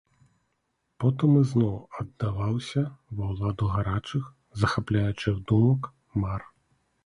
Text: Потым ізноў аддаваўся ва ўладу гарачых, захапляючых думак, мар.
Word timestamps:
Потым 1.03 1.35
ізноў 1.41 1.75
аддаваўся 1.99 2.83
ва 3.19 3.29
ўладу 3.35 3.69
гарачых, 3.77 4.23
захапляючых 4.65 5.35
думак, 5.53 5.81
мар. 6.25 6.41